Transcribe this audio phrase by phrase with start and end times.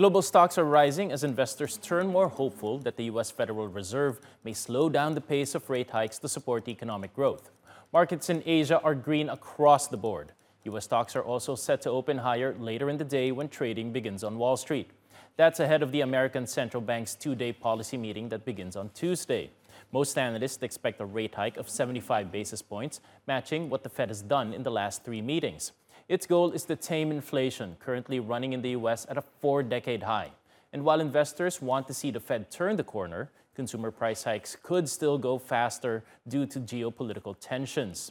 [0.00, 3.30] Global stocks are rising as investors turn more hopeful that the U.S.
[3.30, 7.50] Federal Reserve may slow down the pace of rate hikes to support economic growth.
[7.92, 10.32] Markets in Asia are green across the board.
[10.64, 10.84] U.S.
[10.84, 14.38] stocks are also set to open higher later in the day when trading begins on
[14.38, 14.88] Wall Street.
[15.36, 19.50] That's ahead of the American Central Bank's two day policy meeting that begins on Tuesday.
[19.92, 24.22] Most analysts expect a rate hike of 75 basis points, matching what the Fed has
[24.22, 25.72] done in the last three meetings.
[26.10, 29.06] Its goal is to tame inflation, currently running in the U.S.
[29.08, 30.32] at a four decade high.
[30.72, 34.88] And while investors want to see the Fed turn the corner, consumer price hikes could
[34.88, 38.10] still go faster due to geopolitical tensions.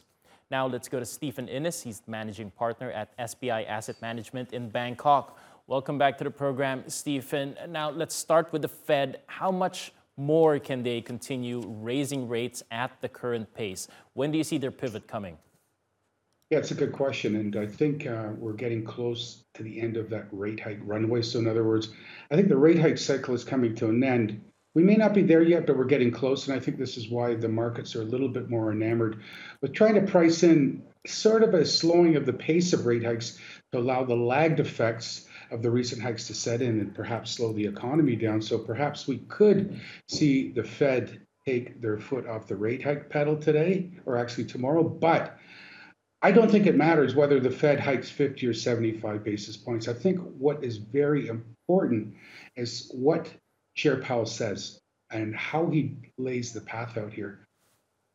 [0.50, 1.82] Now let's go to Stephen Innes.
[1.82, 5.38] He's managing partner at SPI Asset Management in Bangkok.
[5.66, 7.54] Welcome back to the program, Stephen.
[7.68, 9.20] Now let's start with the Fed.
[9.26, 13.88] How much more can they continue raising rates at the current pace?
[14.14, 15.36] When do you see their pivot coming?
[16.50, 17.36] Yeah, it's a good question.
[17.36, 21.22] And I think uh, we're getting close to the end of that rate hike runway.
[21.22, 21.90] So, in other words,
[22.28, 24.42] I think the rate hike cycle is coming to an end.
[24.74, 26.48] We may not be there yet, but we're getting close.
[26.48, 29.22] And I think this is why the markets are a little bit more enamored
[29.60, 33.38] with trying to price in sort of a slowing of the pace of rate hikes
[33.70, 37.52] to allow the lagged effects of the recent hikes to set in and perhaps slow
[37.52, 38.42] the economy down.
[38.42, 43.36] So perhaps we could see the Fed take their foot off the rate hike pedal
[43.36, 44.82] today or actually tomorrow.
[44.82, 45.38] But
[46.22, 49.88] I don't think it matters whether the Fed hikes 50 or 75 basis points.
[49.88, 52.14] I think what is very important
[52.56, 53.30] is what
[53.74, 54.78] Chair Powell says
[55.10, 57.46] and how he lays the path out here.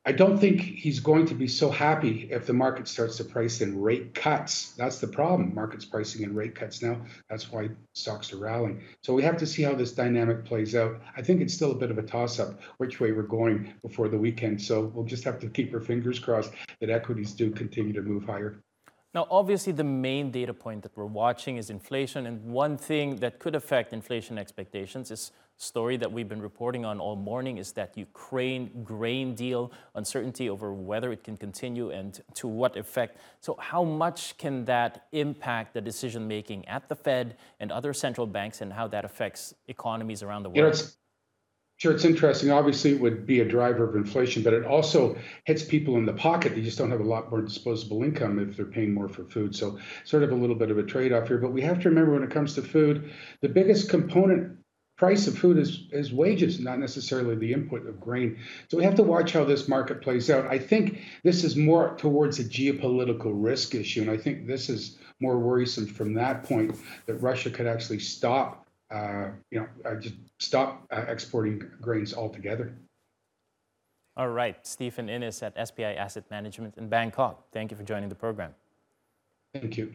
[0.07, 3.61] I don't think he's going to be so happy if the market starts to price
[3.61, 4.73] in rate cuts.
[4.73, 5.55] That's the problem.
[5.55, 7.01] Market's pricing in rate cuts now.
[7.27, 8.83] That's why stocks are rallying.
[9.01, 11.01] So we have to see how this dynamic plays out.
[11.17, 14.07] I think it's still a bit of a toss up which way we're going before
[14.07, 14.61] the weekend.
[14.61, 18.25] So we'll just have to keep our fingers crossed that equities do continue to move
[18.25, 18.61] higher.
[19.15, 22.25] Now, obviously, the main data point that we're watching is inflation.
[22.25, 26.99] And one thing that could affect inflation expectations is story that we've been reporting on
[26.99, 32.49] all morning is that Ukraine grain deal uncertainty over whether it can continue and to
[32.49, 33.17] what effect.
[33.39, 38.27] So, how much can that impact the decision making at the Fed and other central
[38.27, 40.75] banks, and how that affects economies around the world?
[40.75, 40.89] You know,
[41.77, 42.51] Sure, it's interesting.
[42.51, 46.13] Obviously, it would be a driver of inflation, but it also hits people in the
[46.13, 46.55] pocket.
[46.55, 49.53] They just don't have a lot more disposable income if they're paying more for food.
[49.53, 51.37] So, sort of a little bit of a trade off here.
[51.37, 54.57] But we have to remember when it comes to food, the biggest component
[54.97, 58.37] price of food is, is wages, not necessarily the input of grain.
[58.69, 60.47] So, we have to watch how this market plays out.
[60.47, 63.99] I think this is more towards a geopolitical risk issue.
[64.01, 66.73] And I think this is more worrisome from that point
[67.05, 72.77] that Russia could actually stop uh, you know, uh, just stop uh, exporting grains altogether.
[74.17, 77.51] All right, Stephen Innes at SPI Asset Management in Bangkok.
[77.51, 78.53] Thank you for joining the program.
[79.53, 79.93] Thank you.